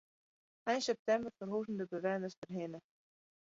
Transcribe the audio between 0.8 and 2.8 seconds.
septimber ferhuzen de bewenners dêrhinne.